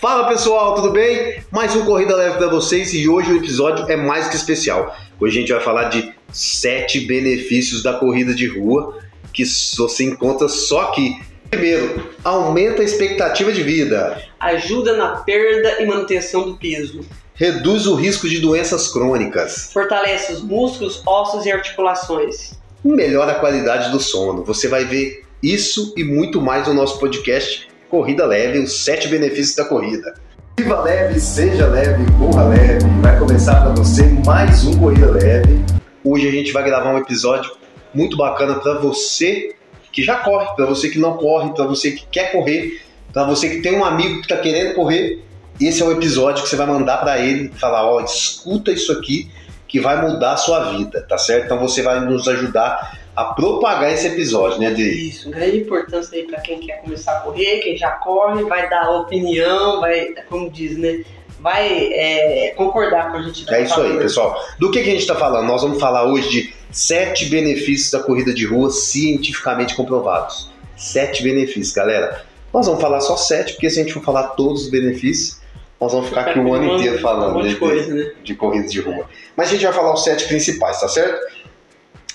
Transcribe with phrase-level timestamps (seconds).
[0.00, 1.42] Fala pessoal, tudo bem?
[1.50, 4.96] Mais um Corrida Leve para vocês e hoje o episódio é mais que especial.
[5.20, 8.98] Hoje a gente vai falar de sete benefícios da corrida de rua
[9.30, 9.44] que
[9.76, 11.20] você encontra só aqui.
[11.50, 14.24] Primeiro, aumenta a expectativa de vida.
[14.40, 17.00] Ajuda na perda e manutenção do peso.
[17.34, 19.70] Reduz o risco de doenças crônicas.
[19.70, 22.58] Fortalece os músculos, ossos e articulações.
[22.82, 24.44] Melhora a qualidade do sono.
[24.44, 29.56] Você vai ver isso e muito mais no nosso podcast Corrida Leve, os sete benefícios
[29.56, 30.14] da corrida.
[30.56, 32.86] Viva leve, seja leve, corra leve.
[33.02, 35.60] Vai começar para você mais um Corrida Leve.
[36.04, 37.50] Hoje a gente vai gravar um episódio
[37.92, 39.56] muito bacana para você
[39.90, 42.80] que já corre, para você que não corre, para você que quer correr,
[43.12, 45.24] para você que tem um amigo que está querendo correr.
[45.60, 49.28] Esse é o episódio que você vai mandar para ele, falar, ó, escuta isso aqui
[49.66, 51.46] que vai mudar a sua vida, tá certo?
[51.46, 56.24] Então você vai nos ajudar a propagar esse episódio, né, de Isso, grande importância aí
[56.24, 60.78] para quem quer começar a correr, quem já corre, vai dar opinião, vai, como diz,
[60.78, 61.04] né,
[61.40, 63.52] vai é, concordar com a gente.
[63.52, 64.38] É isso aí, pessoal.
[64.58, 65.46] Do que, que a gente está falando?
[65.46, 70.50] Nós vamos falar hoje de sete benefícios da corrida de rua cientificamente comprovados.
[70.76, 72.24] Sete benefícios, galera.
[72.52, 75.40] Nós vamos falar só sete, porque se a gente for falar todos os benefícios,
[75.80, 78.12] nós vamos ficar aqui o ano inteiro falando um de, coisa, de, né?
[78.22, 79.08] de corrida de rua.
[79.36, 81.18] Mas a gente vai falar os sete principais, tá certo?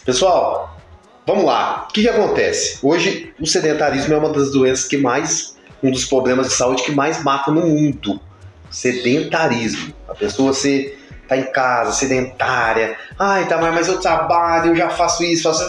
[0.05, 0.74] Pessoal,
[1.27, 2.77] Vamos lá, o que, que acontece?
[2.83, 6.91] Hoje o sedentarismo é uma das doenças que mais, um dos problemas de saúde que
[6.91, 8.21] mais mata no mundo.
[8.69, 9.91] Sedentarismo.
[10.07, 10.95] A pessoa se
[11.27, 12.95] tá em casa, sedentária.
[13.17, 15.63] Ai, tá, mas eu trabalho, eu já faço isso, faço.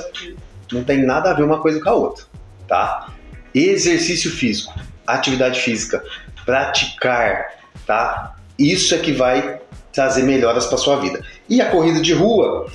[0.70, 2.24] Não tem nada a ver uma coisa com a outra,
[2.68, 3.14] tá?
[3.54, 4.74] Exercício físico,
[5.06, 6.04] atividade física,
[6.44, 7.46] praticar,
[7.86, 8.36] tá?
[8.58, 9.58] Isso é que vai
[9.91, 11.24] trazer melhoras para sua vida.
[11.48, 12.66] E a corrida de rua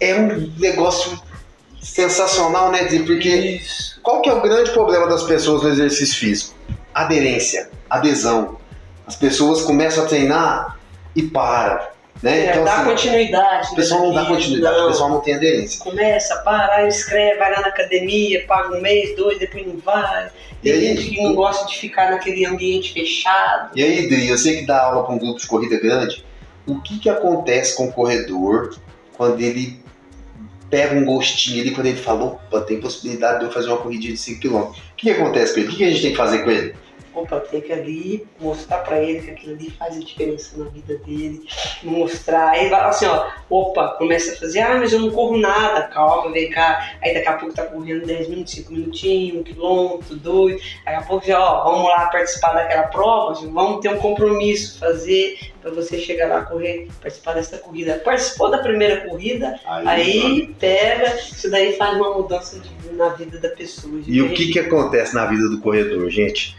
[0.00, 1.20] é um negócio
[1.80, 3.00] sensacional, né, Di?
[3.00, 4.00] Porque Isso.
[4.02, 6.54] qual que é o grande problema das pessoas no exercício físico?
[6.94, 8.58] Aderência, adesão.
[9.06, 10.78] As pessoas começam a treinar
[11.14, 11.80] e param.
[12.22, 12.46] Né?
[12.46, 13.72] É, então, dá assim, continuidade.
[13.72, 14.84] O pessoal não dá continuidade, não.
[14.84, 15.84] o pessoal não tem aderência.
[15.84, 20.30] Começa, para, escreve, vai lá na academia, paga um mês, dois, depois não vai.
[20.62, 23.70] Tem aí, gente que não gosta de ficar naquele ambiente fechado.
[23.74, 26.24] E aí, Dri, eu sei que dá aula para um grupo de corrida grande.
[26.66, 28.74] O que, que acontece com o corredor
[29.16, 29.80] quando ele
[30.70, 34.12] pega um gostinho ali quando ele falou, opa, tem possibilidade de eu fazer uma corridinha
[34.12, 34.54] de 5 km.
[34.56, 35.68] O que, que acontece com ele?
[35.68, 36.74] O que, que a gente tem que fazer com ele?
[37.16, 40.98] Opa, tem que ali mostrar para ele que aquilo ali faz a diferença na vida
[40.98, 41.42] dele,
[41.82, 45.82] mostrar, aí vai assim, ó, opa, começa a fazer, ah, mas eu não corro nada,
[45.88, 50.16] calma, vem cá, aí daqui a pouco tá correndo 10 minutos, 5 minutinhos, um quilômetro,
[50.16, 54.78] dois, daqui a pouco já, ó, vamos lá participar daquela prova, vamos ter um compromisso,
[54.78, 58.00] fazer para você chegar lá correr, participar dessa corrida.
[58.04, 63.38] Participou da primeira corrida, aí, aí pega, isso daí faz uma mudança de, na vida
[63.38, 64.00] da pessoa.
[64.06, 66.56] E o que que acontece na vida do corredor, gente?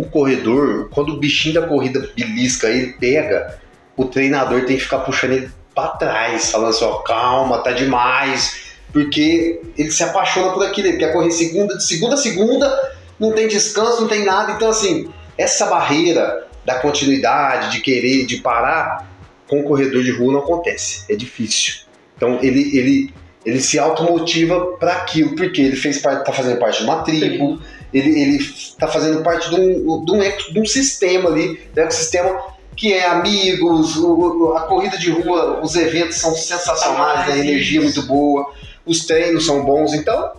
[0.00, 3.58] O corredor, quando o bichinho da corrida belisca, ele pega,
[3.96, 8.68] o treinador tem que ficar puxando ele para trás, falando assim, ó, calma, tá demais,
[8.92, 13.32] porque ele se apaixona por aquilo, ele quer correr segunda, de segunda a segunda, não
[13.32, 19.08] tem descanso, não tem nada, então assim, essa barreira da continuidade, de querer, de parar,
[19.46, 21.82] com o corredor de rua não acontece, é difícil.
[22.16, 26.78] Então ele, ele, ele se automotiva para aquilo, porque ele fez parte, tá fazendo parte
[26.78, 27.60] de uma tribo,
[27.92, 32.58] ele está fazendo parte de um, de, um, de um sistema ali, de um ecossistema
[32.76, 37.82] que é amigos, o, a corrida de rua, os eventos são sensacionais, a energia é
[37.82, 38.52] muito boa,
[38.86, 40.32] os treinos são bons, então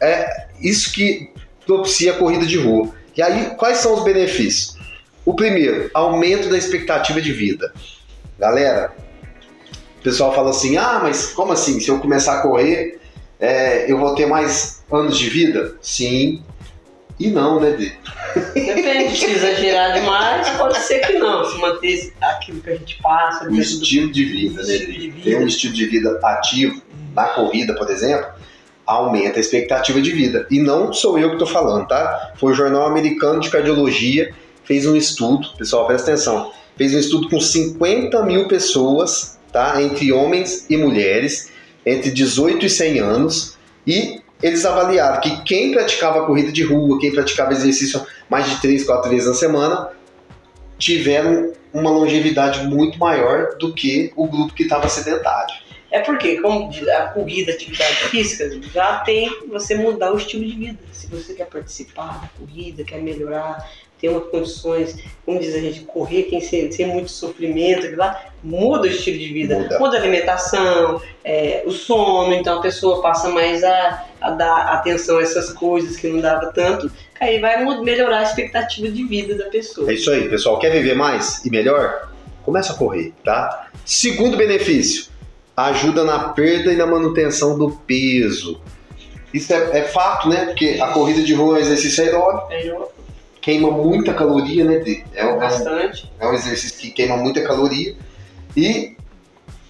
[0.00, 1.32] é isso que
[1.66, 2.94] propicia a corrida de rua.
[3.16, 4.76] E aí, quais são os benefícios?
[5.24, 7.72] O primeiro, aumento da expectativa de vida.
[8.38, 8.92] Galera,
[10.10, 11.80] pessoal fala assim: ah, mas como assim?
[11.80, 12.98] Se eu começar a correr,
[13.38, 15.76] é, eu vou ter mais anos de vida?
[15.80, 16.42] Sim,
[17.18, 17.92] e não, né, Dê?
[18.54, 21.44] Depende, se exagerar demais, pode ser que não.
[21.44, 23.48] Se manter aquilo que a gente passa.
[23.48, 24.74] O estilo de vida, né?
[24.74, 25.24] Estilo de vida.
[25.24, 26.80] Tem um estilo de vida ativo,
[27.14, 28.28] na corrida, por exemplo,
[28.86, 30.46] aumenta a expectativa de vida.
[30.50, 32.32] E não sou eu que estou falando, tá?
[32.36, 34.32] Foi o Jornal Americano de Cardiologia,
[34.64, 39.80] fez um estudo, pessoal, presta atenção, fez um estudo com 50 mil pessoas, tá?
[39.82, 41.50] Entre homens e mulheres,
[41.84, 47.12] entre 18 e 100 anos, e eles avaliaram que quem praticava corrida de rua, quem
[47.12, 49.90] praticava exercício mais de 3, 4 vezes na semana,
[50.78, 55.54] tiveram uma longevidade muito maior do que o grupo que estava sedentário.
[55.90, 60.54] É porque, como a corrida, a atividade física, já tem você mudar o estilo de
[60.54, 60.78] vida.
[60.92, 63.66] Se você quer participar da corrida, quer melhorar,
[64.00, 68.82] ter uma condições, como diz a gente, correr sem, sem, sem muito sofrimento, lá, muda
[68.82, 69.78] o estilo de vida, Muda.
[69.78, 75.18] muda, a alimentação, é, o sono, então a pessoa passa mais a, a dar atenção
[75.18, 76.90] a essas coisas que não dava tanto,
[77.20, 79.90] aí vai melhorar a expectativa de vida da pessoa.
[79.90, 80.58] É isso aí, pessoal.
[80.58, 82.12] Quer viver mais e melhor?
[82.44, 83.68] Começa a correr, tá?
[83.84, 85.06] Segundo benefício,
[85.56, 88.60] ajuda na perda e na manutenção do peso.
[89.34, 90.46] Isso é, é fato, né?
[90.46, 92.88] Porque a corrida de rua é um exercício aeróbico, Melhor
[93.40, 94.78] queima muita caloria, né?
[94.78, 95.02] Dê?
[95.14, 96.10] É, um- é bastante.
[96.18, 97.94] é um exercício que queima muita caloria
[98.56, 98.96] e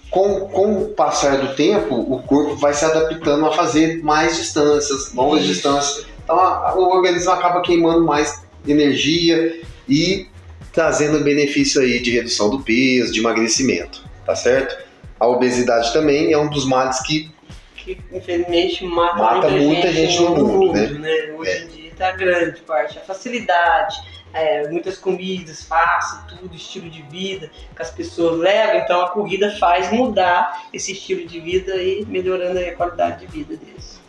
[0.09, 5.13] com, com o passar do tempo, o corpo vai se adaptando a fazer mais distâncias,
[5.13, 5.53] longas Isso.
[5.53, 6.05] distâncias.
[6.23, 10.27] Então a- o organismo acaba queimando mais energia e
[10.73, 14.77] trazendo benefício aí de redução do peso, de emagrecimento, tá certo?
[15.19, 17.31] A obesidade também é um dos males que
[17.75, 20.87] que infelizmente mata, Mata muita gente no mundo, né?
[20.87, 21.33] né?
[21.37, 22.97] Hoje em dia tá grande parte.
[22.97, 23.97] A facilidade,
[24.33, 29.55] é, muitas comidas fáceis, tudo, estilo de vida que as pessoas levam, então a corrida
[29.59, 33.99] faz mudar esse estilo de vida e melhorando a qualidade de vida deles.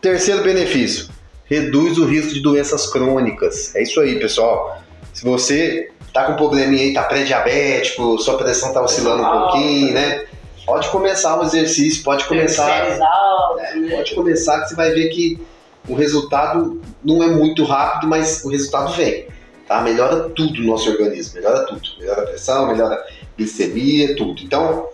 [0.00, 1.08] Terceiro benefício,
[1.44, 3.74] reduz o risco de doenças crônicas.
[3.74, 4.82] É isso aí, pessoal.
[5.12, 10.26] Se você tá com probleminha aí, tá pré-diabético, sua pressão tá oscilando um pouquinho, né?
[10.64, 13.96] Pode começar o exercício, pode começar, altas, né?
[13.96, 15.40] pode começar que você vai ver que
[15.88, 19.26] o resultado não é muito rápido, mas o resultado vem,
[19.66, 19.80] tá?
[19.82, 21.82] Melhora tudo no nosso organismo, melhora tudo.
[21.98, 23.04] Melhora a pressão, melhora a
[23.36, 24.42] glicemia, tudo.
[24.42, 24.88] Então,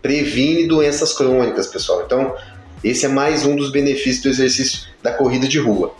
[0.00, 2.02] previne doenças crônicas, pessoal.
[2.04, 2.34] Então,
[2.82, 5.94] esse é mais um dos benefícios do exercício da corrida de rua.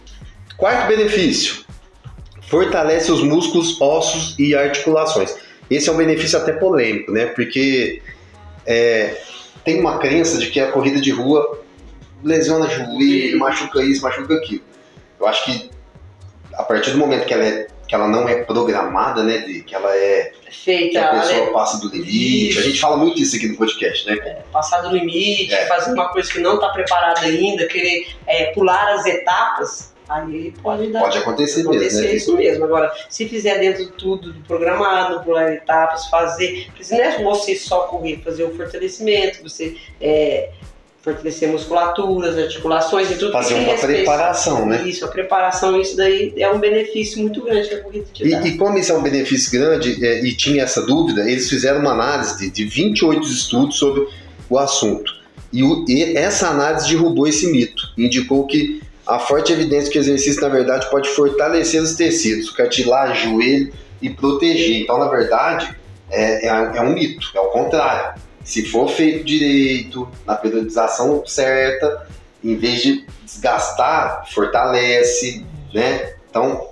[0.56, 1.64] Quarto benefício:
[2.48, 5.34] fortalece os músculos, ossos e articulações.
[5.70, 7.26] Esse é um benefício até polêmico, né?
[7.26, 8.02] Porque
[8.66, 9.20] é,
[9.64, 11.60] tem uma crença de que a corrida de rua
[12.22, 14.62] lesiona joelho, machuca isso, machuca aquilo.
[15.18, 15.70] Eu acho que
[16.54, 19.38] a partir do momento que ela, é, que ela não é programada, né?
[19.38, 20.32] De, que ela é.
[20.42, 21.52] que Feita, a pessoa né?
[21.52, 22.58] passa do limite.
[22.58, 24.42] A gente fala muito isso aqui no podcast, né?
[24.52, 25.66] passar do limite, É.
[25.66, 30.88] fazer uma coisa que não está preparada ainda, querer é, pular as etapas, aí pode
[30.88, 32.14] dar Pode acontecer, acontecer mesmo, né?
[32.14, 32.64] isso mesmo.
[32.64, 36.66] Agora, se fizer dentro de tudo do programado, pular etapas, fazer.
[36.66, 40.50] Porque não é você só correr, fazer o fortalecimento, você é,
[41.02, 43.32] fortalecer musculaturas, articulações e tudo.
[43.32, 43.86] Fazer uma respeito.
[43.96, 44.82] preparação, né?
[44.86, 48.40] Isso, a preparação, isso daí é um benefício muito grande que a corrida te dá.
[48.42, 51.80] E, e como isso é um benefício grande é, e tinha essa dúvida, eles fizeram
[51.80, 54.06] uma análise de, de 28 estudos sobre
[54.48, 55.10] o assunto.
[55.52, 57.82] E, o- e essa análise derrubou esse mito.
[57.96, 63.32] Indicou que há forte evidência que o exercício, na verdade, pode fortalecer os tecidos, cartilagem,
[63.32, 64.82] joelho e proteger.
[64.82, 65.74] Então, na verdade,
[66.10, 68.20] é, é, é um mito, é o contrário.
[68.44, 72.06] Se for feito direito, na periodização certa,
[72.42, 76.14] em vez de desgastar, fortalece, né?
[76.28, 76.70] Então,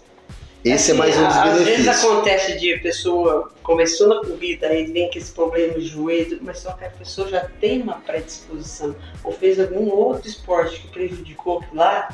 [0.64, 1.86] esse é mais um dos Assim, Às benefícios.
[1.86, 6.58] vezes acontece de pessoa começou na corrida, aí vem com esse problema de joelho, mas
[6.58, 11.58] só que a pessoa já tem uma predisposição, ou fez algum outro esporte que prejudicou
[11.58, 12.08] aquilo lá,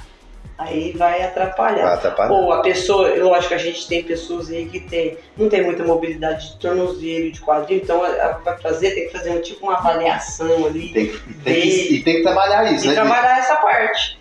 [0.58, 1.84] aí vai atrapalhar.
[1.84, 2.32] Vai atrapalhar.
[2.32, 5.84] Ou a pessoa, lógico que a gente tem pessoas aí que tem, não tem muita
[5.84, 8.00] mobilidade de tornozelo, de quadril, então
[8.42, 11.12] para fazer tem que fazer um, tipo uma avaliação ali Tem,
[11.44, 12.94] tem que, e tem que trabalhar isso, e né?
[12.94, 14.18] trabalhar essa parte.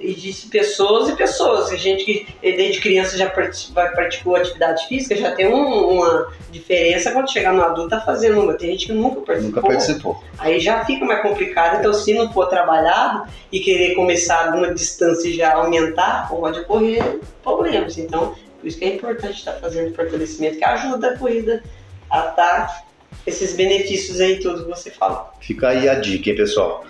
[0.00, 1.70] E disse pessoas e pessoas.
[1.70, 7.30] A gente que desde criança já praticou atividade física já tem um- uma diferença quando
[7.30, 8.54] chegar no adulto tá fazendo uma.
[8.54, 9.54] Tem gente que nunca participou.
[9.56, 10.24] Nunca participou.
[10.38, 11.78] Aí já fica mais complicado.
[11.80, 17.20] Então, se não for trabalhado e querer começar alguma distância e já aumentar, pode ocorrer
[17.42, 17.98] problemas.
[17.98, 21.62] Então, por isso que é importante estar fazendo fortalecimento que ajuda a corrida
[22.10, 22.86] a dar
[23.26, 25.26] esses benefícios aí todos que você falou.
[25.40, 26.84] Fica aí a dica, hein, pessoal?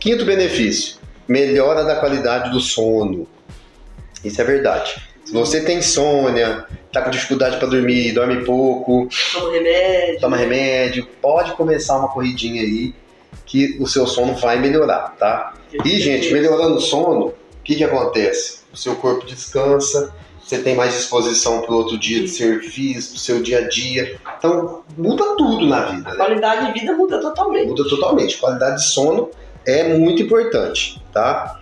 [0.00, 0.96] Quinto benefício:
[1.28, 3.26] melhora da qualidade do sono.
[4.24, 5.02] Isso é verdade.
[5.24, 10.20] Se você tem insônia, tá com dificuldade para dormir, dorme pouco, Toma remédio.
[10.20, 12.94] toma remédio, pode começar uma corridinha aí
[13.44, 15.54] que o seu sono vai melhorar, tá?
[15.84, 18.60] E, gente, melhorando o sono, o que, que acontece?
[18.72, 23.18] O seu corpo descansa, você tem mais disposição para o outro dia de serviço, pro
[23.20, 24.18] seu dia a dia.
[24.38, 26.16] Então, muda tudo na vida, A né?
[26.16, 27.68] qualidade de vida muda totalmente.
[27.68, 28.36] Muda totalmente.
[28.38, 29.28] Qualidade de sono
[29.66, 31.60] é muito importante, tá?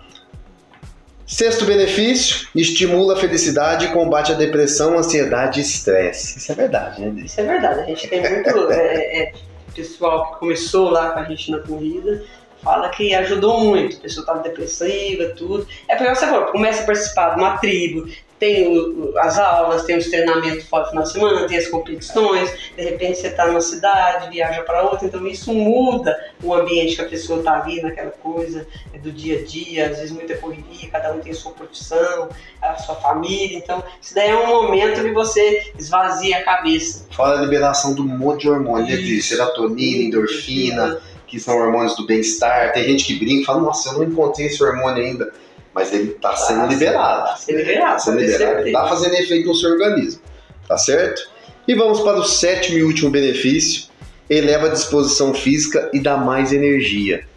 [1.25, 6.37] Sexto benefício, estimula a felicidade e combate a depressão, ansiedade e estresse.
[6.37, 7.23] Isso é verdade, né?
[7.25, 7.79] Isso é verdade.
[7.79, 9.33] A gente tem muito é, é,
[9.73, 12.23] pessoal que começou lá com a gente na corrida,
[12.63, 13.97] fala que ajudou muito.
[13.97, 15.67] A pessoa estava depressiva, tudo.
[15.87, 18.07] É porque você falou, começa a participar de uma tribo,
[18.39, 23.27] tem as aulas, tem os treinamentos fora de semana, tem as competições, de repente você
[23.27, 27.61] está numa cidade, viaja para outra, então isso muda o ambiente que a pessoa está
[27.61, 31.31] ali, naquela coisa é, do dia a dia, às vezes muita correria, cada um tem
[31.31, 32.29] a sua profissão,
[32.61, 37.07] a sua família, então isso daí é um momento que você esvazia a cabeça.
[37.11, 38.97] Fora a liberação do monte de hormônio, né?
[38.97, 42.73] De serotonina, endorfina, que são hormônios do bem-estar.
[42.73, 45.33] Tem gente que brinca e fala, nossa, eu não encontrei esse hormônio ainda.
[45.75, 47.27] Mas ele está sendo Tá liberado.
[47.27, 48.67] Tá sendo liberado, Tá sendo pode ter liberado.
[48.67, 50.21] Está fazendo efeito no seu organismo.
[50.65, 51.29] Tá certo?
[51.67, 53.89] E vamos para o sétimo e último benefício.
[54.29, 57.27] Eleva a disposição física e dá mais energia.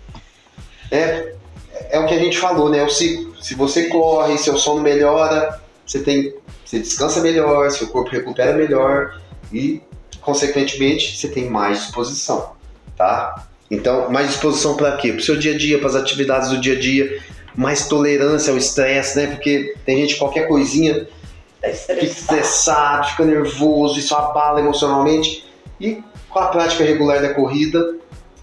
[0.91, 1.35] É,
[1.91, 2.83] é o que a gente falou, né?
[2.85, 3.35] O ciclo.
[3.43, 9.21] Se você corre, seu sono melhora, você tem, você descansa melhor, seu corpo recupera melhor
[9.53, 9.81] e,
[10.21, 12.53] consequentemente, você tem mais disposição,
[12.97, 13.47] tá?
[13.71, 15.13] Então, mais disposição para quê?
[15.13, 17.23] Para o seu dia a dia, para as atividades do dia a dia,
[17.59, 19.27] mais tolerância ao estresse, né?
[19.27, 21.09] Porque tem gente qualquer coisinha
[21.61, 25.45] Tá fica estressado, fica nervoso, isso abala emocionalmente.
[25.81, 26.01] E
[26.31, 27.97] com a prática regular da corrida,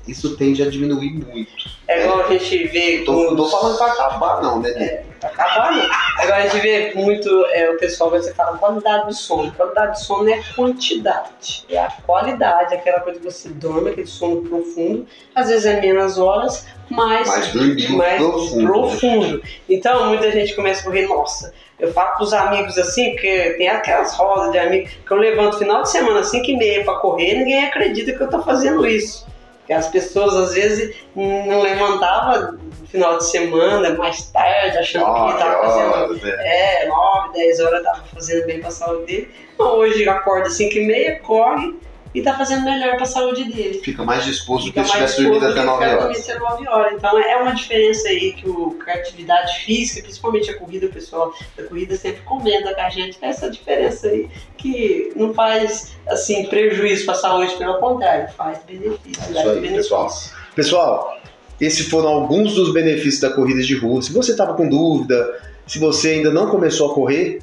[0.08, 1.52] isso tende a diminuir muito.
[1.88, 3.04] É igual a gente vê.
[3.06, 4.72] Tô, não tô falando pra acabar, não, né?
[4.72, 5.16] Dê?
[5.26, 5.90] acabar não.
[6.18, 9.52] Agora a gente vê muito é, o pessoal vai falar qualidade do sono.
[9.52, 14.08] Qualidade do sono é a quantidade, é a qualidade, aquela coisa que você dorme, aquele
[14.08, 15.08] sono profundo.
[15.34, 18.68] Às vezes é menos horas, mas Mas dormindo mais profundo.
[18.68, 19.44] profundo.
[19.70, 21.54] Então muita gente começa a correr, nossa.
[21.78, 25.84] Eu falo pros amigos assim, porque tem aquelas rodas de amigos que eu levanto final
[25.84, 29.26] de semana 5 e meia pra correr, ninguém acredita que eu tô fazendo isso.
[29.66, 35.20] Porque as pessoas às vezes não levantavam no final de semana, mais tarde, achando que
[35.20, 36.84] Nove tava fazendo horas, né?
[36.84, 39.32] é, 9, 10 horas tava fazendo bem pra saúde dele.
[39.58, 41.74] Hoje acorda 5 e meia, corre
[42.16, 43.82] e tá fazendo melhor pra saúde dele.
[43.84, 46.30] Fica mais disposto do que Fica se tivesse dormido até do que 9 ficar horas.
[46.30, 46.94] até 9 horas.
[46.94, 50.90] Então é uma diferença aí que, o, que a atividade física, principalmente a corrida, o
[50.90, 56.46] pessoal da corrida sempre comenta com a gente essa diferença aí que não faz assim
[56.46, 59.22] prejuízo pra saúde, pelo contrário, faz benefício.
[59.28, 59.76] É isso aí, benefício.
[59.76, 60.10] pessoal.
[60.56, 61.18] Pessoal,
[61.60, 64.02] esses foram alguns dos benefícios da corrida de rua.
[64.02, 67.42] Se você estava com dúvida, se você ainda não começou a correr,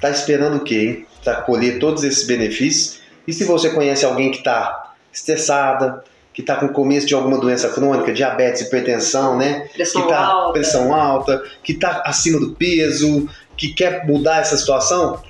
[0.00, 1.06] tá esperando o quê, hein?
[1.22, 3.03] Para colher todos esses benefícios.
[3.26, 6.02] E se você conhece alguém que está estressada,
[6.32, 9.68] que está com começo de alguma doença crônica, diabetes, hipertensão, né?
[9.72, 10.52] Pressão que tá alta.
[10.52, 15.22] pressão alta, que está acima do peso, que quer mudar essa situação,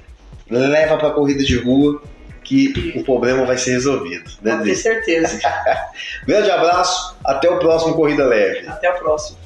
[0.51, 2.03] leva para a corrida de rua
[2.43, 5.41] que o problema vai ser resolvido, né, Pode ter certeza.
[6.27, 8.69] Grande abraço, até o próximo Corrida Leve.
[8.69, 9.39] Até o próximo.